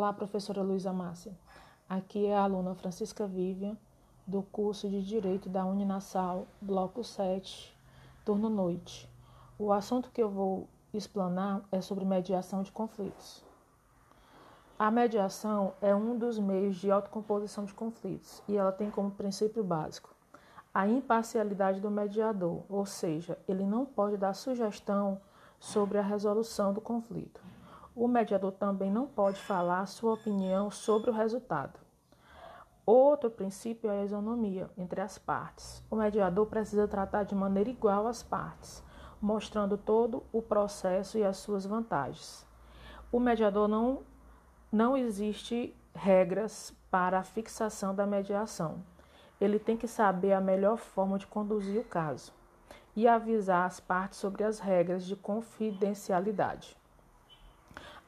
Olá, 0.00 0.14
professora 0.14 0.62
Luísa 0.62 0.94
Márcia. 0.94 1.30
Aqui 1.86 2.24
é 2.24 2.34
a 2.34 2.44
aluna 2.44 2.74
Francisca 2.74 3.26
Vivian, 3.26 3.76
do 4.26 4.40
curso 4.40 4.88
de 4.88 5.02
Direito 5.02 5.46
da 5.50 5.62
Uninasal, 5.66 6.46
bloco 6.58 7.04
7, 7.04 7.76
turno 8.24 8.48
noite. 8.48 9.06
O 9.58 9.70
assunto 9.70 10.10
que 10.10 10.22
eu 10.22 10.30
vou 10.30 10.66
explanar 10.94 11.60
é 11.70 11.82
sobre 11.82 12.06
mediação 12.06 12.62
de 12.62 12.72
conflitos. 12.72 13.44
A 14.78 14.90
mediação 14.90 15.74
é 15.82 15.94
um 15.94 16.16
dos 16.16 16.38
meios 16.38 16.76
de 16.76 16.90
autocomposição 16.90 17.66
de 17.66 17.74
conflitos 17.74 18.42
e 18.48 18.56
ela 18.56 18.72
tem 18.72 18.90
como 18.90 19.10
princípio 19.10 19.62
básico 19.62 20.08
a 20.72 20.88
imparcialidade 20.88 21.78
do 21.78 21.90
mediador, 21.90 22.62
ou 22.70 22.86
seja, 22.86 23.36
ele 23.46 23.64
não 23.64 23.84
pode 23.84 24.16
dar 24.16 24.32
sugestão 24.32 25.20
sobre 25.58 25.98
a 25.98 26.02
resolução 26.02 26.72
do 26.72 26.80
conflito. 26.80 27.50
O 27.94 28.06
mediador 28.06 28.52
também 28.52 28.90
não 28.90 29.06
pode 29.06 29.40
falar 29.40 29.84
sua 29.86 30.14
opinião 30.14 30.70
sobre 30.70 31.10
o 31.10 31.12
resultado. 31.12 31.78
Outro 32.86 33.30
princípio 33.30 33.90
é 33.90 34.00
a 34.00 34.04
isonomia 34.04 34.70
entre 34.76 35.00
as 35.00 35.18
partes. 35.18 35.84
O 35.90 35.96
mediador 35.96 36.46
precisa 36.46 36.88
tratar 36.88 37.24
de 37.24 37.34
maneira 37.34 37.68
igual 37.68 38.06
as 38.06 38.22
partes, 38.22 38.82
mostrando 39.20 39.76
todo 39.76 40.22
o 40.32 40.40
processo 40.40 41.18
e 41.18 41.24
as 41.24 41.36
suas 41.36 41.66
vantagens. 41.66 42.46
O 43.12 43.18
mediador 43.18 43.68
não 43.68 44.02
não 44.72 44.96
existe 44.96 45.74
regras 45.92 46.72
para 46.90 47.18
a 47.18 47.24
fixação 47.24 47.92
da 47.92 48.06
mediação. 48.06 48.84
Ele 49.40 49.58
tem 49.58 49.76
que 49.76 49.88
saber 49.88 50.32
a 50.32 50.40
melhor 50.40 50.76
forma 50.76 51.18
de 51.18 51.26
conduzir 51.26 51.80
o 51.80 51.84
caso 51.84 52.32
e 52.94 53.08
avisar 53.08 53.66
as 53.66 53.80
partes 53.80 54.18
sobre 54.18 54.44
as 54.44 54.60
regras 54.60 55.04
de 55.04 55.16
confidencialidade. 55.16 56.79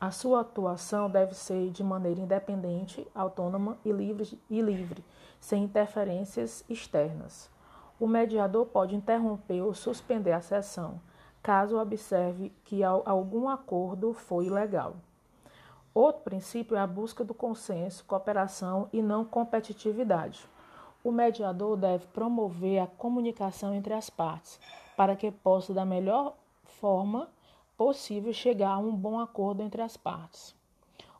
A 0.00 0.10
sua 0.10 0.40
atuação 0.40 1.10
deve 1.10 1.34
ser 1.34 1.70
de 1.70 1.84
maneira 1.84 2.22
independente, 2.22 3.06
autônoma 3.14 3.76
e 3.84 3.92
livre, 3.92 4.40
e 4.48 4.62
livre, 4.62 5.04
sem 5.38 5.64
interferências 5.64 6.64
externas. 6.70 7.50
O 8.00 8.06
mediador 8.06 8.64
pode 8.64 8.96
interromper 8.96 9.60
ou 9.60 9.74
suspender 9.74 10.32
a 10.32 10.40
sessão, 10.40 10.98
caso 11.42 11.78
observe 11.78 12.50
que 12.64 12.82
algum 12.82 13.46
acordo 13.46 14.14
foi 14.14 14.46
ilegal. 14.46 14.94
Outro 15.92 16.22
princípio 16.22 16.78
é 16.78 16.80
a 16.80 16.86
busca 16.86 17.22
do 17.22 17.34
consenso, 17.34 18.02
cooperação 18.06 18.88
e 18.90 19.02
não 19.02 19.22
competitividade. 19.22 20.48
O 21.04 21.12
mediador 21.12 21.76
deve 21.76 22.06
promover 22.06 22.78
a 22.78 22.86
comunicação 22.86 23.74
entre 23.74 23.92
as 23.92 24.08
partes, 24.08 24.58
para 24.96 25.14
que 25.14 25.30
possa, 25.30 25.74
da 25.74 25.84
melhor 25.84 26.36
forma, 26.64 27.28
possível 27.80 28.30
chegar 28.30 28.72
a 28.72 28.78
um 28.78 28.94
bom 28.94 29.18
acordo 29.18 29.62
entre 29.62 29.80
as 29.80 29.96
partes. 29.96 30.54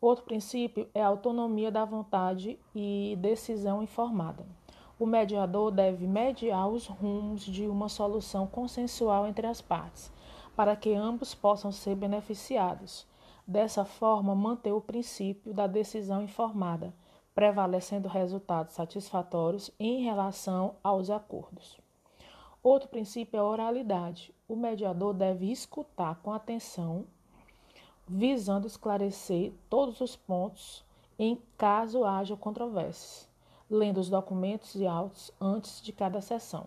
Outro 0.00 0.24
princípio 0.24 0.88
é 0.94 1.02
a 1.02 1.06
autonomia 1.06 1.70
da 1.70 1.84
vontade 1.84 2.58
e 2.74 3.14
decisão 3.20 3.82
informada. 3.82 4.46
O 4.98 5.04
mediador 5.04 5.70
deve 5.70 6.06
mediar 6.06 6.66
os 6.66 6.86
rumos 6.86 7.44
de 7.44 7.66
uma 7.66 7.90
solução 7.90 8.46
consensual 8.46 9.26
entre 9.26 9.46
as 9.46 9.60
partes, 9.60 10.10
para 10.56 10.74
que 10.74 10.94
ambos 10.94 11.34
possam 11.34 11.70
ser 11.70 11.94
beneficiados. 11.94 13.06
Dessa 13.46 13.84
forma, 13.84 14.34
manter 14.34 14.72
o 14.72 14.80
princípio 14.80 15.52
da 15.52 15.66
decisão 15.66 16.22
informada, 16.22 16.94
prevalecendo 17.34 18.08
resultados 18.08 18.72
satisfatórios 18.72 19.70
em 19.78 20.02
relação 20.02 20.76
aos 20.82 21.10
acordos. 21.10 21.85
Outro 22.66 22.88
princípio 22.88 23.36
é 23.36 23.40
a 23.40 23.44
oralidade. 23.44 24.34
O 24.48 24.56
mediador 24.56 25.14
deve 25.14 25.52
escutar 25.52 26.16
com 26.16 26.32
atenção, 26.32 27.04
visando 28.08 28.66
esclarecer 28.66 29.52
todos 29.70 30.00
os 30.00 30.16
pontos 30.16 30.84
em 31.16 31.40
caso 31.56 32.02
haja 32.02 32.36
controvérsias, 32.36 33.28
lendo 33.70 34.00
os 34.00 34.10
documentos 34.10 34.74
e 34.74 34.84
autos 34.84 35.30
antes 35.40 35.80
de 35.80 35.92
cada 35.92 36.20
sessão. 36.20 36.66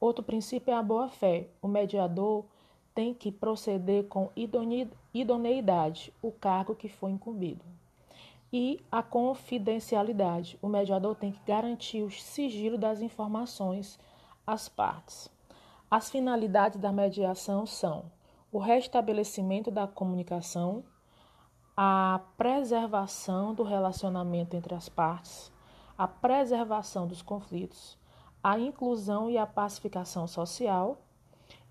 Outro 0.00 0.24
princípio 0.24 0.72
é 0.72 0.74
a 0.74 0.82
boa-fé. 0.82 1.46
O 1.62 1.68
mediador 1.68 2.44
tem 2.92 3.14
que 3.14 3.30
proceder 3.30 4.08
com 4.08 4.28
idoneidade 5.14 6.12
o 6.20 6.32
cargo 6.32 6.74
que 6.74 6.88
foi 6.88 7.12
incumbido. 7.12 7.64
E 8.52 8.80
a 8.90 9.04
confidencialidade. 9.04 10.58
O 10.60 10.66
mediador 10.66 11.14
tem 11.14 11.30
que 11.30 11.46
garantir 11.46 12.02
o 12.02 12.10
sigilo 12.10 12.76
das 12.76 13.00
informações 13.00 14.00
as 14.46 14.68
partes. 14.68 15.30
As 15.90 16.10
finalidades 16.10 16.80
da 16.80 16.90
mediação 16.90 17.66
são 17.66 18.10
o 18.50 18.58
restabelecimento 18.58 19.70
da 19.70 19.86
comunicação, 19.86 20.84
a 21.76 22.20
preservação 22.36 23.54
do 23.54 23.62
relacionamento 23.62 24.56
entre 24.56 24.74
as 24.74 24.88
partes, 24.88 25.50
a 25.96 26.06
preservação 26.06 27.06
dos 27.06 27.22
conflitos, 27.22 27.98
a 28.42 28.58
inclusão 28.58 29.30
e 29.30 29.38
a 29.38 29.46
pacificação 29.46 30.26
social 30.26 30.98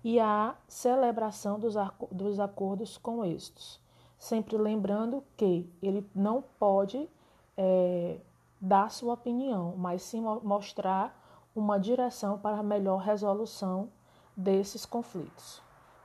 e 0.02 0.18
a 0.18 0.56
celebração 0.66 1.58
dos, 1.58 1.74
dos 2.10 2.40
acordos 2.40 2.98
com 2.98 3.24
estes. 3.24 3.80
Sempre 4.18 4.56
lembrando 4.56 5.22
que 5.36 5.68
ele 5.82 6.08
não 6.14 6.42
pode 6.58 7.08
é, 7.56 8.18
dar 8.60 8.90
sua 8.90 9.14
opinião, 9.14 9.74
mas 9.76 10.02
sim 10.02 10.20
mostrar 10.20 11.20
uma 11.54 11.78
direção 11.78 12.38
para 12.38 12.58
a 12.58 12.62
melhor 12.62 12.98
resolução 12.98 13.88
desses 14.36 14.86
conflitos. 14.86 15.60